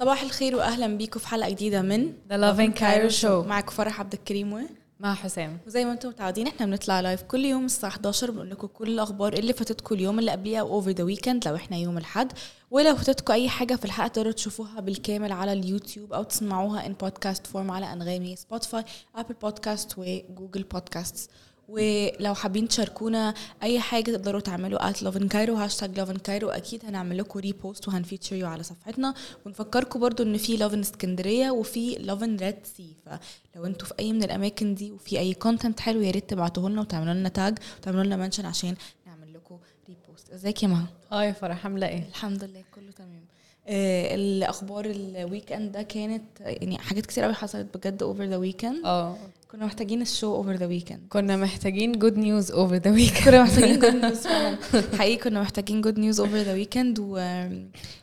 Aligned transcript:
صباح 0.00 0.22
الخير 0.22 0.56
واهلا 0.56 0.86
بيكم 0.86 1.20
في 1.20 1.28
حلقة 1.28 1.50
جديدة 1.50 1.82
من 1.82 2.12
Lovin 2.30 2.78
Cairo 2.80 3.22
Show. 3.22 3.26
معاكم 3.46 3.70
فرح 3.72 4.00
عبد 4.00 4.12
الكريم 4.12 4.52
و 4.52 4.60
مع 5.00 5.14
حسام. 5.14 5.58
وزي 5.66 5.84
ما 5.84 5.92
أنتم 5.92 6.08
متعودين 6.08 6.46
إحنا 6.46 6.66
بنطلع 6.66 7.00
live 7.00 7.22
كل 7.22 7.44
يوم 7.44 7.64
الساعة 7.64 7.90
11 7.90 8.30
بنقول 8.30 8.50
لكم 8.50 8.66
كل 8.66 8.88
الأخبار 8.88 9.32
اللي 9.32 9.52
فاتتكم 9.52 9.94
اليوم 9.94 10.18
اللي 10.18 10.30
قبليها 10.30 10.60
over 10.60 10.90
the 10.90 11.04
weekend 11.04 11.48
لو 11.48 11.56
إحنا 11.56 11.76
يوم 11.76 11.98
الأحد. 11.98 12.32
ولو 12.70 12.96
فاتتكم 12.96 13.32
أي 13.32 13.48
حاجة 13.48 13.74
في 13.76 13.84
الحلقة 13.84 14.08
تقدروا 14.08 14.32
تشوفوها 14.32 14.80
بالكامل 14.80 15.32
على 15.32 15.52
اليوتيوب 15.52 16.12
أو 16.12 16.22
تسمعوها 16.22 16.86
in 16.86 16.92
podcast 16.92 17.46
form 17.46 17.70
على 17.70 17.92
أنغامي 17.92 18.36
Spotify 18.36 18.84
Apple 19.16 19.34
Podcasts 19.42 19.98
و 19.98 20.07
Google 20.07 20.62
Podcasts 20.62 21.30
ولو 21.70 22.34
حابين 22.34 22.68
تشاركونا 22.68 23.34
أي 23.62 23.80
حاجة 23.80 24.10
تقدروا 24.10 24.40
تعملوا 24.40 24.90
at 24.92 25.02
Lovin 25.02 25.28
Cairo 25.28 25.54
hashtag 25.54 25.98
Lovin 25.98 26.16
Cairo 26.16 26.48
أكيد 26.48 26.84
هنعمل 26.84 27.18
لكم 27.18 27.38
repost 27.38 27.88
وهن 27.88 28.02
feature 28.02 28.36
you 28.36 28.46
على 28.46 28.62
صفحتنا. 28.62 29.14
ونفكركم 29.46 30.00
برضو 30.00 30.22
إن 30.22 30.36
في 30.36 30.56
Lovin 30.56 30.80
اسكندريه 30.80 31.50
وفي 31.50 31.94
Lovin 31.98 32.36
Red 32.36 32.56
Sea 32.76 32.94
فلو 33.06 33.66
أنتوا 33.66 33.86
في 33.88 33.94
أي 33.98 34.12
من 34.12 34.22
الأماكن 34.22 34.74
دي 34.74 34.90
وفي 34.92 35.18
أي 35.18 35.34
content 35.34 35.80
حلو 35.80 36.00
يا 36.00 36.10
ريت 36.10 36.30
تبعتوه 36.30 36.70
لنا 36.70 36.80
وتعملوا 36.80 37.14
لنا 37.14 37.28
tag 37.28 37.58
وتعملوا 37.78 38.04
لنا 38.04 38.16
mention 38.16 38.46
عشان 38.46 38.74
نعمل 39.06 39.34
لكم 39.34 39.58
repost 39.88 40.30
إزيك 40.30 40.62
يا 40.62 40.68
مها؟ 40.68 40.86
hi 41.12 41.34
فرح 41.34 41.64
عامله 41.66 41.88
إيه؟ 41.88 42.08
الحمد 42.08 42.44
لله 42.44 42.64
كله 42.74 42.90
تمام. 42.92 43.24
الأخبار 43.66 44.84
ال 44.84 45.52
weekend 45.52 45.72
ده 45.72 45.82
كانت 45.82 46.22
يعني 46.40 46.78
حاجات 46.78 47.06
كتير 47.06 47.24
قوي 47.24 47.34
حصلت 47.34 47.76
بجد 47.76 48.02
over 48.02 48.24
the 48.24 48.36
weekend 48.36 48.84
آه. 48.84 49.16
كنا 49.50 49.66
محتاجين 49.66 50.02
ال 50.02 50.08
show 50.08 50.34
over 50.34 50.52
the 50.52 50.66
weekend 50.66 51.00
كنا 51.08 51.36
محتاجين 51.36 51.92
good 51.92 52.18
news 52.18 52.52
over 52.52 52.74
the 52.74 52.90
week 52.90 53.24
كنا 53.24 53.42
محتاجين 53.42 53.78
good 53.78 53.94
news 53.94 54.26
حقيقي 54.98 55.16
كنا 55.16 55.40
محتاجين 55.40 55.80
good 55.80 55.98
news 55.98 56.20
over 56.20 56.36
the 56.36 56.52
weekend 56.52 56.98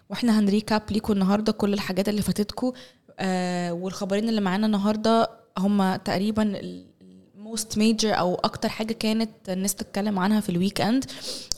وإحنا 0.10 0.40
هن 0.40 0.52
recap 0.52 0.82
ليكم 0.92 1.14
النهارده 1.14 1.52
كل 1.52 1.74
الحاجات 1.74 2.10
اللي 2.10 2.22
فاتتكم 2.22 2.72
آه 3.20 3.74
والخبرين 3.74 4.30
اللي 4.30 4.42
معانا 4.42 4.66
النهارده 4.66 5.30
هم 5.58 5.96
تقريبا 5.96 6.60
most 7.48 7.78
major 7.78 8.20
أو 8.20 8.36
أكتر 8.36 8.70
حاجة 8.70 8.94
كانت 8.94 9.30
الناس 9.50 9.76
تتكلم 9.76 10.20
عنها 10.20 10.42
في 10.42 10.50
ال 10.50 10.82
weekend 10.82 11.06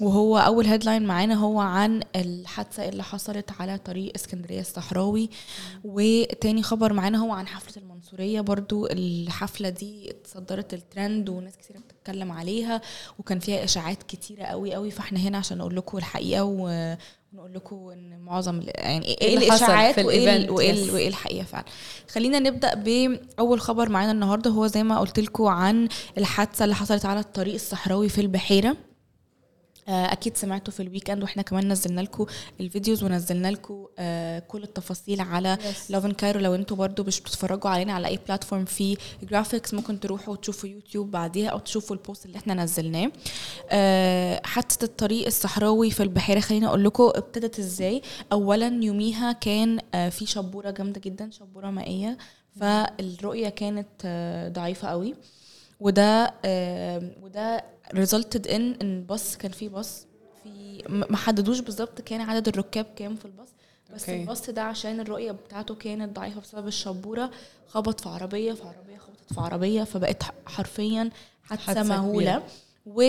وهو 0.02 0.38
أول 0.38 0.66
headline 0.66 1.04
معانا 1.06 1.36
هو 1.36 1.60
عن 1.60 2.02
الحادثة 2.16 2.90
اللي 2.90 3.04
حصلت 3.04 3.50
على 3.60 3.78
طريق 3.78 4.12
اسكندرية 4.16 4.60
الصحراوي. 4.62 5.30
وتاني 5.84 6.64
خبر 6.64 6.94
معانا 6.94 7.18
هو 7.18 7.32
عن 7.32 7.48
حفلة 7.48 7.84
المنصورية 7.84 8.42
برضو. 8.42 8.88
الحفلة 8.88 9.70
دي 9.70 10.10
اتصدرت 10.12 10.74
الترند 10.74 11.30
وناس 11.30 11.58
كتير 11.58 11.78
بتتكلم 11.78 12.32
عليها 12.32 12.82
وكان 13.20 13.40
فيها 13.40 13.64
إشاعات 13.64 14.04
كتيرة 14.04 14.44
قوي 14.44 14.74
قوي 14.74 14.92
فإحنا 14.92 15.20
هنا 15.20 15.38
عشان 15.38 15.58
نقول 15.58 15.76
لكم 15.76 15.98
الحقيقة 15.98 16.44
و 16.44 16.96
ونقول 17.34 17.54
لكم 17.54 17.90
إن 17.90 18.20
معظم 18.20 18.62
يعني 18.66 19.18
إيه 19.22 19.38
الإشاعات 19.38 20.00
وإيه 20.00 20.50
وإيه. 20.50 20.92
وإيه 20.92 21.08
الحقيقة 21.08 21.44
فعلا. 21.44 21.66
خلينا 22.12 22.40
نبدأ 22.40 22.74
بأول 22.74 23.62
خبر 23.62 23.90
معانا 23.90 24.12
النهارده. 24.12 24.52
هو 24.52 24.68
زي 24.68 24.84
ما 24.84 25.00
قلت 25.00 25.20
لكم 25.20 25.46
عن 25.46 25.88
الحادثة 26.18 26.64
اللي 26.64 26.76
حصلت 26.76 27.06
على 27.06 27.20
الطريق 27.20 27.54
الصحراوي 27.54 28.10
في 28.10 28.22
البحيرة. 28.22 28.78
أكيد 29.90 30.38
سمعتوا 30.38 30.74
في 30.74 30.80
ال 30.84 31.10
weekend 31.10 31.24
وإحنا 31.24 31.42
كمان 31.42 31.72
نزلنا 31.72 32.02
لكم 32.02 32.26
ال 32.60 32.66
videos 32.66 33.04
ونزلنا 33.04 33.48
لكم 33.52 33.86
آه، 34.00 34.40
كل 34.40 34.64
التفاصيل 34.64 35.22
على 35.22 35.58
Yes. 35.62 35.92
Lovin 35.92 36.12
Cairo 36.12 36.40
لو 36.40 36.56
أنتوا 36.56 36.78
برضو 36.78 37.04
مش 37.04 37.22
بتتفرجوا 37.22 37.70
علينا 37.70 37.94
على 37.94 38.08
أي 38.08 38.20
platform 38.28 38.66
في 38.66 38.98
graphics 39.24 39.74
ممكن 39.74 40.00
تروحوا 40.00 40.34
وتشوفوا 40.34 40.70
يوتيوب 40.70 41.12
بعديها 41.12 41.50
أو 41.50 41.60
تشوفوا 41.60 41.96
ال 41.96 42.02
post 42.02 42.26
اللي 42.26 42.38
إحنا 42.38 42.54
نزلناه. 42.54 43.12
آه، 43.70 44.42
حادثه 44.46 44.86
الطريق 44.86 45.26
الصحراوي 45.26 45.92
في 45.92 46.04
البحيرة 46.04 46.40
خليني 46.40 46.68
أقول 46.68 46.84
لكم 46.84 47.04
ابتدت 47.16 47.60
إزاي. 47.60 48.02
اولا 48.32 48.68
يوميها 48.84 49.32
كان 49.32 49.80
آه، 49.94 50.10
في 50.10 50.26
شبورة 50.26 50.72
جامدة 50.72 51.02
جدا 51.06 51.30
شبورة 51.32 51.70
مائية. 51.70 52.18
فالرؤية 52.60 53.50
كانت 53.50 53.88
آه، 54.06 54.50
ضعيفة 54.50 54.88
قوي. 54.88 55.16
وده 55.80 56.34
آه، 56.46 57.12
وده 57.22 57.64
resulted 57.94 58.48
in 58.48 58.52
إن 58.52 58.76
الباص 58.82 59.38
كان 59.38 59.52
في 59.52 59.68
باص 59.70 60.06
في 60.44 60.84
ما 60.90 61.18
حددوش 61.18 61.60
بالظبط 61.60 62.02
كان 62.02 62.22
عدد 62.22 62.48
الركاب 62.48 62.86
كام 62.96 63.16
في 63.16 63.26
الباص 63.26 63.48
بس 63.96 64.02
okay. 64.10 64.22
الباص 64.22 64.50
ده 64.50 64.62
عشان 64.62 65.00
الرؤية 65.00 65.32
بتاعته 65.32 65.76
كانت 65.76 66.16
ضعيفة 66.16 66.42
بسبب 66.42 66.68
الشبورة 66.68 67.32
خبط 67.68 68.02
في 68.02 68.10
عربية 68.10 68.54
في 68.54 68.64
عربية 68.64 68.98
خبطت 68.98 69.34
في 69.34 69.40
عربية 69.42 69.84
فبقت 69.84 70.24
حرفيا 70.46 71.10
حادثة 71.44 71.84
مهوله 71.84 72.32
كبيرة. 72.38 72.44
و 72.86 73.02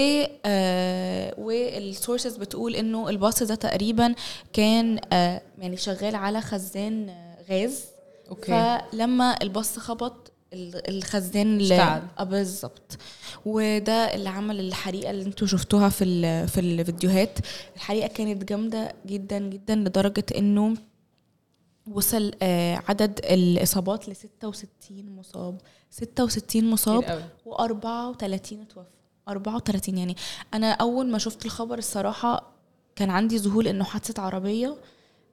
آه 0.44 1.34
وال 1.38 1.60
sources 1.60 2.36
بتقول 2.36 2.76
إنه 2.76 3.08
الباص 3.08 3.42
ده 3.42 3.54
تقريبا 3.54 4.14
كان 4.52 5.00
آه 5.12 5.42
يعني 5.58 5.76
شغال 5.76 6.14
على 6.16 6.40
خزان 6.40 7.08
آه، 7.08 7.36
غاز. 7.50 7.84
okay. 8.30 8.78
فلما 8.92 9.42
الباص 9.42 9.78
خبط 9.78 10.29
الخزان 10.54 11.56
اللي. 11.56 11.74
آه 12.18 12.24
بالظبط. 12.24 12.98
وده 13.46 13.92
اللي 14.14 14.28
عمل 14.28 14.60
الحريقة 14.60 15.10
اللي 15.10 15.24
أنتوا 15.24 15.46
شفتوها 15.46 15.88
في 15.88 16.04
ال- 16.04 16.48
في 16.48 16.60
الفيديوهات. 16.60 17.38
الحريقة 17.76 18.06
كانت 18.08 18.44
جامدة 18.44 18.92
جدا 19.06 19.38
جدا 19.38 19.74
لدرجة 19.74 20.24
انه 20.38 20.74
وصل 21.92 22.32
آه، 22.42 22.82
عدد 22.88 23.20
الإصابات 23.24 24.08
ل 24.08 24.16
66 24.16 25.16
مصاب. 25.16 25.58
66 25.90 26.70
مصاب 26.70 27.02
كتير 27.02 27.12
قوي. 27.12 27.22
و34 27.54 28.66
توفوا 28.68 28.82
34 29.28 29.98
يعني. 29.98 30.16
أنا 30.54 30.72
أول 30.72 31.06
ما 31.10 31.18
شفت 31.18 31.44
الخبر 31.44 31.78
الصراحة 31.78 32.52
كان 32.96 33.10
عندي 33.10 33.36
ذهول 33.36 33.68
إنه 33.68 33.84
حادثة 33.84 34.22
عربية 34.22 34.76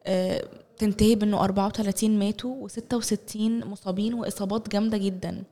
آه، 0.06 0.48
تنتهي 0.78 1.16
بانه 1.16 1.44
34 1.44 2.20
ماتوا 2.20 2.68
و66 2.68 3.38
مصابين 3.66 4.14
وإصابات 4.14 4.70
جامدة 4.70 4.98
جدا. 4.98 5.44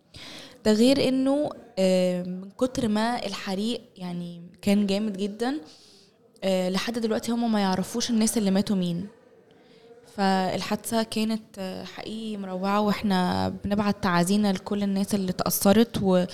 ده 0.65 0.71
غير 0.71 1.07
إنه 1.07 1.49
آه، 1.79 2.23
من 2.23 2.49
كتر 2.57 2.87
ما 2.87 3.25
الحريق 3.25 3.81
يعني 3.97 4.41
كان 4.61 4.87
جامد 4.87 5.17
جدا 5.17 5.59
آه، 6.43 6.69
لحد 6.69 6.99
دلوقتي 6.99 7.31
هم 7.31 7.51
ما 7.51 7.59
يعرفوش 7.59 8.09
الناس 8.09 8.37
اللي 8.37 8.51
ماتوا 8.51 8.75
مين. 8.75 9.07
فالحادثة 10.17 11.03
كانت 11.03 11.43
آه، 11.59 11.83
حقيقي 11.83 12.37
مروعة 12.37 12.81
وإحنا 12.81 13.49
بنبعت 13.49 14.03
تعازينا 14.03 14.53
لكل 14.53 14.83
الناس 14.83 15.15
اللي 15.15 15.31
تأثرت 15.31 15.99
و... 16.01 16.25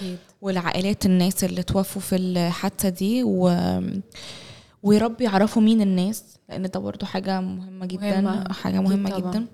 والعائلات 0.41 1.05
الناس 1.05 1.43
اللي 1.43 1.63
توفوا 1.63 2.01
في 2.01 2.15
الحادثة 2.15 2.89
دي 2.89 3.23
و... 3.23 3.49
ويا 4.83 4.99
رب 4.99 5.21
يعرفوا 5.21 5.61
مين 5.61 5.81
الناس 5.81 6.23
لأن 6.49 6.63
ده 6.69 6.79
برضو 6.79 7.05
حاجة 7.05 7.41
مهمة 7.41 7.85
جدا 7.85 8.21
مهمة. 8.21 8.53
حاجة 8.53 8.75
أكيد 8.79 8.89
مهمة 8.89 9.09
طبعاً. 9.09 9.31
جدا 9.31 9.45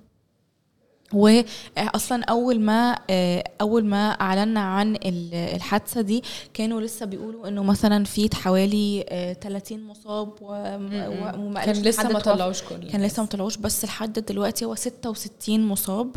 واصلا 1.13 2.23
أول 2.23 2.59
ما 2.59 2.99
آه، 3.09 3.43
أول 3.61 3.85
ما 3.85 4.09
أعلنا 4.11 4.59
عن 4.59 4.95
ال- 4.95 5.33
الحادثة 5.33 6.01
دي 6.01 6.23
كانوا 6.53 6.81
لسه 6.81 7.05
بيقولوا 7.05 7.47
إنه 7.47 7.63
مثلا 7.63 8.03
في 8.03 8.29
حوالي 8.35 9.05
آه، 9.09 9.33
30 9.33 9.83
مصاب 9.87 10.29
و- 10.41 10.45
و- 10.51 11.39
وما 11.45 11.65
كان 11.65 11.75
لسه 11.75 12.09
ما. 12.09 12.19
طلعوش 12.19 12.61
كل 12.63 12.89
كان 12.91 13.01
لسه 13.01 13.21
ما 13.23 13.29
طلعوش 13.29 13.57
بس 13.57 13.85
لحد 13.85 14.13
دلوقتي 14.19 14.65
هو 14.65 14.75
66 14.75 15.67
مصاب 15.67 16.15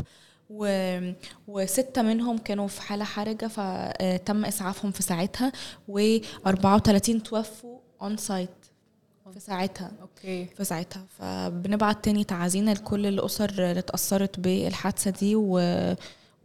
و... 0.51 0.67
وستة 1.49 2.03
منهم 2.03 2.39
كانوا 2.39 2.67
في 2.69 2.83
حالة 2.83 3.05
حرجة 3.05 3.47
فتم 3.47 4.45
إسعافهم 4.45 4.91
في 4.91 5.03
ساعتها 5.03 5.53
و34 5.91 7.23
توفوا 7.25 7.79
on 8.03 8.17
site 8.17 8.51
في 9.35 9.41
ساعتها 9.41 9.91
okay 10.03 10.47
في 10.57 10.65
ساعتها 10.65 11.05
فبنبعت 11.19 12.05
تاني 12.05 12.25
تعازينا 12.25 12.71
لكل 12.71 13.07
الأسر 13.07 13.51
اللي 13.51 13.79
اتأثرت 13.79 14.41
بالحادثة 14.41 15.11
دي 15.11 15.37
و... 15.37 15.53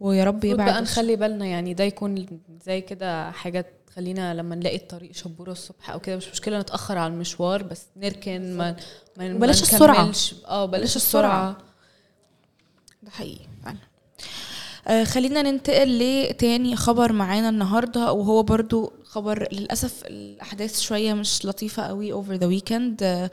ويا 0.00 0.24
رب 0.24 0.44
يبعد 0.44 0.70
بقى 0.70 0.82
نخلي 0.82 1.16
بالنا 1.16 1.46
يعني 1.46 1.74
ده 1.74 1.84
يكون 1.84 2.26
زي 2.66 2.80
كده 2.80 3.30
حاجة 3.30 3.66
تخلينا 3.86 4.34
لما 4.34 4.54
نلاقي 4.54 4.76
الطريق 4.76 5.12
شبورة 5.12 5.52
الصبح 5.52 5.90
أو 5.90 6.00
كده 6.00 6.16
مش 6.16 6.28
مشكلة 6.28 6.60
نتأخر 6.60 6.98
على 6.98 7.12
المشوار 7.12 7.62
بس 7.62 7.86
نركن 7.96 8.56
ما 8.56 8.76
بلاش. 9.16 9.74
نكملش. 9.74 10.34
آه 10.46 10.66
بلاش 10.66 10.80
بلاش 10.80 10.96
السرعة. 10.96 11.58
ده 13.02 13.10
حقيقي 13.10 13.44
فعلا 13.64 13.78
آه 14.86 15.04
خلينا 15.04 15.42
ننتقل 15.42 15.98
لتاني 15.98 16.76
خبر 16.76 17.12
معانا 17.12 17.48
النهارده 17.48 18.12
وهو 18.12 18.42
برضو 18.42 18.92
خبر 19.04 19.48
للأسف 19.52 20.02
الأحداث 20.06 20.80
شوية 20.80 21.14
مش 21.14 21.46
لطيفة 21.46 21.82
قوي 21.82 22.12
over 22.12 22.34
the 22.34 22.46
weekend 22.46 23.28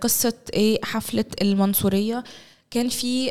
قصة 0.00 0.34
إيه؟ 0.52 0.78
حفلة 0.84 1.24
المنصورية. 1.42 2.24
كان 2.70 2.88
في 2.88 3.30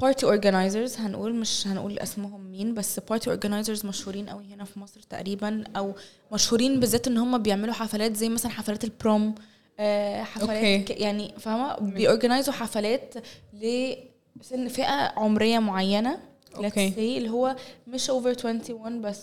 party 0.00 0.26
organizers 0.26 0.96
هنقول 0.96 1.34
مش 1.34 1.66
هنقول 1.66 1.98
اسمهم 1.98 2.50
مين 2.50 2.74
بس 2.74 3.00
party 3.08 3.30
organizers 3.30 3.86
مشهورين 3.86 4.28
قوي 4.28 4.44
هنا 4.54 4.64
في 4.64 4.80
مصر 4.80 5.00
تقريبا 5.10 5.64
أو 5.76 5.94
مشهورين 6.32 6.80
بالذات 6.80 7.06
إن 7.06 7.18
هم 7.18 7.38
بيعملوا 7.38 7.74
حفلات 7.74 8.16
زي 8.16 8.28
مثلا 8.28 8.50
حفلات 8.52 8.84
ال 8.84 8.94
prom 8.94 9.34
آه، 9.80 10.22
حفلات. 10.22 10.48
ك- 10.92 11.00
يعني 11.00 11.34
فاهمة؟ 11.38 11.76
بي 11.80 11.93
organize 11.93 12.45
وا 12.45 12.52
حفلات 12.54 13.14
لسن 13.54 14.68
فئة 14.68 15.12
عمرية 15.16 15.58
معينة. 15.58 16.18
Let's 16.54 16.64
أوكي. 16.64 16.90
say 16.92 16.98
اللي 16.98 17.28
هو 17.30 17.56
مش 17.86 18.10
over 18.10 18.28
21 18.44 19.00
بس. 19.02 19.20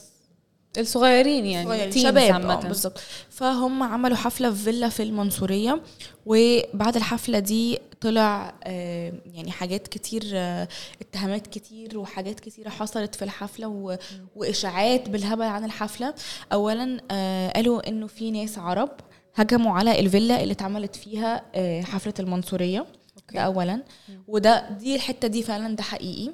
الصغيرين 0.78 1.46
يعني 1.46 1.66
صغيرين 1.68 1.92
شباب. 2.04 2.50
آه 2.50 2.56
بالظبط. 2.68 2.98
فهم 3.30 3.84
عملوا 3.84 4.18
حفلة 4.18 4.52
في 4.52 4.56
فيلا 4.64 4.90
في 4.90 5.04
المنصورية 5.04 5.82
وبعد 6.26 6.96
الحفلة 6.96 7.40
دي 7.40 7.80
طلع 8.02 8.54
آه، 8.64 9.14
يعني 9.34 9.52
حاجات 9.52 9.88
كتير 9.88 10.24
آه، 10.34 10.68
اتهامات 11.02 11.48
كتير 11.48 11.98
وحاجات 11.98 12.40
كتيرة 12.40 12.70
حصلت 12.70 13.16
في 13.16 13.22
الحفلة 13.26 13.68
و- 13.68 13.98
وإشاعات 14.36 15.10
بالهبل 15.10 15.46
عن 15.46 15.64
الحفلة. 15.66 16.14
اولا 16.54 16.98
آه، 17.12 17.50
قالوا 17.52 17.88
إنه 17.90 18.08
في 18.08 18.32
ناس 18.32 18.58
عرب 18.58 18.92
هجموا 19.36 19.78
على 19.78 20.00
الفيلا 20.00 20.44
اللي 20.44 20.52
اتعملت 20.52 20.96
فيها 20.96 21.44
آه، 21.56 21.82
حفلة 21.82 22.14
المنصورية. 22.20 22.86
ده 23.34 23.40
اولا. 23.42 23.84
وده 24.28 24.70
دي 24.70 24.96
الحتة 24.96 25.28
دي 25.28 25.44
فعلا 25.44 25.76
ده 25.76 25.84
حقيقي. 25.84 26.32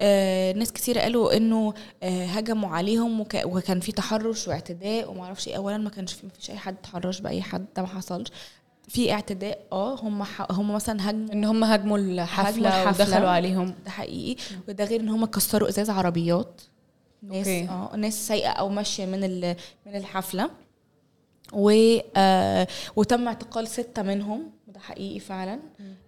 آه 0.00 0.52
ناس 0.52 0.72
كتير 0.72 0.98
قالوا 0.98 1.36
إنه 1.36 1.74
آه 2.02 2.26
هجموا 2.26 2.68
عليهم 2.68 3.20
وك 3.20 3.34
وكان 3.44 3.80
في 3.80 3.92
تحرش 3.92 4.48
واعتداء 4.48 5.10
وما 5.10 5.22
أعرفش 5.24 5.48
إيه. 5.48 5.56
اولا 5.56 5.78
ما 5.78 5.90
كانش 5.90 6.12
في 6.12 6.26
مفيش 6.26 6.50
أي 6.50 6.56
حد 6.56 6.76
تحرش 6.76 7.20
بأي 7.20 7.42
حد 7.42 7.64
ده 7.76 7.82
ما 7.82 7.88
حصلش. 7.88 8.28
في 8.88 9.12
اعتداء 9.12 9.58
آه 9.72 9.94
هم 10.00 10.22
ح- 10.22 10.52
هم 10.52 10.74
مثلا 10.74 11.10
هجموا 11.10 11.32
إن 11.32 11.44
هم 11.44 11.64
هاجموا 11.64 11.98
الحفلة, 11.98 12.48
هاجموا 12.48 12.68
الحفلة. 12.82 13.06
ودخلوا 13.06 13.28
عليهم. 13.28 13.74
ده 13.84 13.90
حقيقي. 13.90 14.42
وده 14.68 14.84
غير 14.84 15.00
إن 15.00 15.08
هم 15.08 15.24
كسروا 15.24 15.68
إزاز 15.68 15.90
عربيات. 15.90 16.60
ناس 17.22 17.46
أوكي. 17.48 17.68
آه 17.68 17.96
ناس 17.96 18.28
سايقة 18.28 18.50
أو 18.50 18.68
ماشية 18.68 19.06
من 19.06 19.24
ال- 19.24 19.56
من 19.86 19.96
الحفلة. 19.96 20.50
و 21.52 21.70
آه 22.16 22.66
وتم 22.96 23.26
اعتقال 23.28 23.68
ستة 23.68 24.02
منهم. 24.02 24.50
ده 24.74 24.80
حقيقي 24.80 25.20
فعلا. 25.20 25.60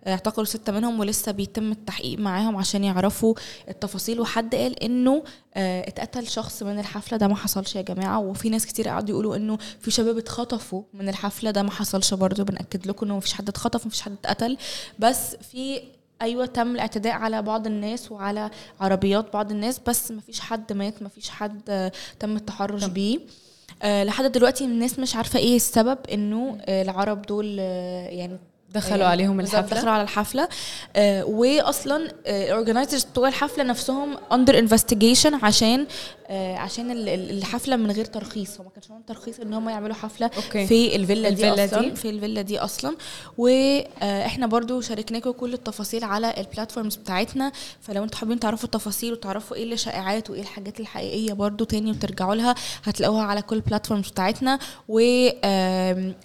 اعتقلوا 0.07 0.47
ستة 0.47 0.73
منهم 0.73 1.01
ولسه 1.01 1.33
بيتم 1.33 1.73
التحقيق 1.73 2.19
معاهم 2.19 2.57
عشان 2.57 2.85
يعرفوا 2.85 3.35
التفاصيل. 3.69 4.21
وحد 4.21 4.55
قال 4.55 4.83
إنه 4.83 5.23
آه 5.55 5.89
اتقتل 5.89 6.27
شخص 6.29 6.63
من 6.63 6.79
الحفلة 6.79 7.19
ده 7.19 7.29
ما 7.29 7.37
حصلش 7.37 7.77
يا 7.77 7.83
جماعة. 7.83 8.19
وفي 8.19 8.49
ناس 8.51 8.67
كتير 8.67 8.89
قعدوا 8.89 9.11
يقولوا 9.11 9.37
إنه 9.37 9.59
في 9.81 9.91
شباب 9.91 10.19
اتخطفوا 10.19 10.83
من 10.95 11.09
الحفلة 11.09 11.51
ده 11.51 11.63
ما 11.63 11.71
حصلش 11.71 12.15
برضو 12.15 12.45
بنأكد 12.45 12.87
لكم 12.87 13.07
إنه 13.07 13.17
مفيش 13.17 13.33
حد 13.33 13.49
اتخطف 13.49 13.87
مفيش 13.87 14.01
حد 14.03 14.13
اتقتل. 14.13 14.57
بس 14.99 15.37
في 15.37 15.81
أيوه 16.23 16.47
تم 16.47 16.75
الاعتداء 16.75 17.13
على 17.13 17.43
بعض 17.43 17.67
الناس 17.67 18.13
وعلى 18.13 18.51
عربيات 18.81 19.33
بعض 19.33 19.51
الناس 19.51 19.81
بس 19.87 20.11
مفيش 20.11 20.41
حد 20.41 20.73
مات 20.73 21.03
مفيش 21.03 21.31
حد 21.31 21.61
آه، 21.69 21.93
تم 22.21 22.37
التحرش 22.37 22.85
بيه. 22.85 23.19
آه 23.83 24.05
لحد 24.05 24.33
دلوقتي 24.33 24.65
الناس 24.65 24.99
مش 24.99 25.17
عارفة 25.17 25.39
إيه 25.39 25.57
السبب 25.57 25.99
إنه 26.13 26.59
آه 26.61 26.83
العرب 26.83 27.23
دول 27.23 27.57
آه 27.61 28.09
يعني 28.09 28.39
دخلوا 28.77 29.05
آه، 29.07 29.09
عليهم 29.09 29.41
الحفلة؟ 29.41 29.61
دخلوا 29.79 29.93
على 29.93 30.03
الحفلة 30.03 30.49
آه 30.97 31.25
واصلا 31.25 32.11
ال 32.27 32.34
organizers 32.34 33.05
بتوع 33.05 33.29
الحفلة 33.29 33.65
نفسهم 33.65 34.17
under 34.33 34.59
investigation 34.59 35.35
عشان 35.35 35.87
آه 36.29 36.57
عشان 36.57 36.91
ال- 36.91 37.09
ال- 37.09 37.31
الحفلة 37.39 37.77
من 37.77 37.91
غير 37.91 38.05
ترخيص 38.05 38.61
هم 38.61 38.65
ما 38.67 38.71
كانش 38.71 38.91
معاهم 38.91 39.03
ترخيص 39.03 39.41
إن 39.41 39.55
هم 39.55 39.69
يعملوا 39.69 39.95
حفلة 39.95 40.31
أوكي. 40.37 40.67
في 40.67 40.97
الفيلا 40.97 41.29
دي 41.29 41.49
الفيلا 41.49 41.65
أصلا 41.65 41.81
دي؟ 41.81 41.97
في 41.97 42.11
الفيلا 42.11 42.43
دي 42.43 42.59
أصلا 42.59 42.97
وإحنا 43.39 44.47
برضو 44.47 44.81
شاركناكم 44.81 45.31
كل 45.31 45.55
التفاصيل 45.55 46.05
على 46.05 46.35
البلاتفورمز 46.39 46.97
بتاعتنا 46.97 47.53
فلو 47.81 48.05
أنتوا 48.05 48.19
حابين 48.19 48.41
تعرفوا 48.41 48.65
التفاصيل 48.65 49.13
وتعرفوا 49.13 49.57
إيه 49.57 49.63
اللي 49.65 49.77
شائعات 49.77 50.31
وإيه 50.31 50.41
الحاجات 50.43 50.81
الحقيقية 50.81 51.33
برضو 51.33 51.65
تاني 51.65 51.91
وترجعوا 51.91 52.35
لها 52.35 52.55
هتلاقوها 52.85 53.23
على 53.23 53.43
كل 53.43 53.57
البلاتفورمز 53.57 54.09
بتاعتنا 54.09 54.59
و 54.89 54.99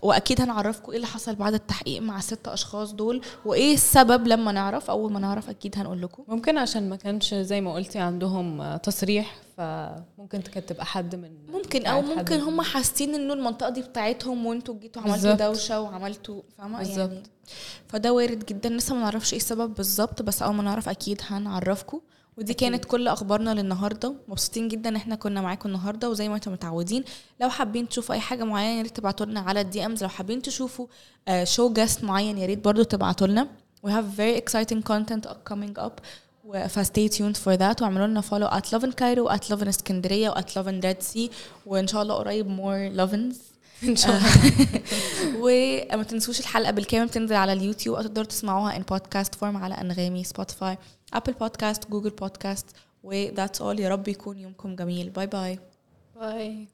وأكيد 0.04 0.42
هنعرفكم 0.42 0.90
إيه 0.92 0.96
اللي 0.96 1.08
حصل 1.08 1.36
بعد 1.36 1.54
التحقيق 1.54 2.02
مع 2.02 2.18
الست 2.42 2.48
أشخاص 2.48 2.94
دول 2.94 3.22
وإيه 3.46 3.74
السبب 3.74 4.28
لما 4.28 4.52
نعرف؟ 4.52 4.90
أول 4.90 5.12
ما 5.12 5.20
نعرف 5.20 5.50
أكيد 5.50 5.78
هنقول 5.78 6.02
لكم. 6.02 6.24
ممكن 6.28 6.58
عشان 6.58 6.90
ما 6.90 6.96
كانش 6.96 7.34
زي 7.34 7.62
ما 7.62 7.74
قلتي 7.74 8.00
عندهم 8.00 8.76
تصريح 8.78 9.36
فممكن 9.58 10.42
كانت 10.42 10.70
تبقى 10.70 10.86
حد 10.86 11.16
من 11.16 11.32
ممكن 11.52 11.86
أو 11.86 12.02
ممكن 12.02 12.40
هم 12.40 12.62
حاسين 12.62 13.16
إنه 13.16 13.34
المنطقة 13.34 13.70
دي 13.70 13.82
بتاعتهم 13.82 14.46
وأنتوا 14.46 14.76
جيتوا 14.80 15.02
عملتوا. 15.02 15.34
دوشة 15.34 15.82
وعملتوا 15.82 16.42
فاهمة؟ 16.58 16.82
يعني. 16.98 17.24
فده 17.88 18.14
وارد 18.14 18.46
جدا. 18.46 18.70
لسه 18.70 18.96
ما 18.96 19.02
نعرفش 19.02 19.34
إيه 19.34 19.40
السبب 19.40 19.74
بالظبط 19.74 20.22
بس 20.22 20.42
أول 20.42 20.56
ما 20.56 20.64
نعرف 20.64 20.90
أكيد 20.90 21.22
هنعرفكم 21.28 22.00
ودي 22.38 22.52
أكيد. 22.52 22.70
كانت 22.70 22.86
كل 22.86 23.08
أخبارنا 23.08 23.54
للنهاردة. 23.54 24.14
مبسوطين 24.28 24.68
جدا 24.68 24.90
إن 24.90 24.96
إحنا 24.96 25.16
كنا 25.16 25.42
معاكم 25.42 25.70
النهارده 25.70 26.10
وزي 26.10 26.30
ما 26.30 26.36
أنتم 26.36 26.52
متعودين. 26.52 27.04
لو 27.42 27.50
حابين 27.50 27.90
تشوفوا 27.90 28.16
أي 28.16 28.20
حاجة 28.20 28.44
معينة 28.44 28.78
يا 28.78 28.82
ريت 28.84 28.96
تبعتوا 28.98 29.26
لنا 29.26 29.40
على 29.40 29.62
ال 29.62 29.86
DMs. 29.86 30.04
لو 30.04 30.10
حابين 30.10 30.42
تشوفوا 30.42 30.88
show 31.44 31.74
guest 31.74 32.04
معين 32.04 32.38
يا 32.38 32.46
ريت 32.46 32.60
برضو 32.66 32.84
تبعتوا 32.84 33.28
لنا. 33.28 33.48
We 33.88 33.90
have 33.90 34.18
very 34.18 34.42
exciting 34.44 34.82
content 34.92 35.28
coming 35.52 35.82
up. 35.82 35.92
و- 36.46 36.68
ف 36.68 36.76
stay 36.76 37.10
tuned 37.10 37.36
for 37.38 37.58
that. 37.60 37.82
واعملوا 37.82 38.08
لنا 38.08 38.22
follow 38.22 38.52
at 38.54 38.66
love 38.78 38.84
in 38.84 38.92
Cairo 38.92 39.30
at 39.36 39.44
love 39.54 39.62
in 39.64 39.68
اسكندريه 39.68 40.30
و 40.30 40.34
at 40.34 40.46
love 40.58 40.68
in 40.68 40.86
Dead 40.86 41.06
Sea. 41.14 41.30
وإن 41.66 41.88
شاء 41.88 42.02
الله 42.02 42.16
قريب 42.16 42.48
more 42.58 42.98
Lovins 43.00 43.36
إن 43.90 43.96
شاء 43.96 44.18
الله. 44.18 44.82
وما 45.42 46.04
تنسوش 46.04 46.40
الحلقة 46.40 46.72
بالكامل 46.72 47.08
بتنزل 47.08 47.36
على 47.36 47.54
اليوتيوب 47.54 48.02
تقدروا 48.02 48.26
تسمعوها 48.28 48.76
in 48.76 48.82
podcast 48.82 49.36
form 49.36 49.58
على 49.58 49.74
أنغامي 49.76 50.24
Spotify 50.24 50.78
Apple 51.14 51.34
Podcast 51.34 51.90
Google 51.90 52.10
Podcast 52.10 52.76
و 53.04 53.28
that's 53.28 53.60
all. 53.60 53.80
يا 53.80 53.90
رب 53.90 54.08
يكون 54.08 54.38
يومكم 54.38 54.76
جميل. 54.76 55.10
bye 55.10 55.28
bye 55.28 55.60
bye 56.16 56.68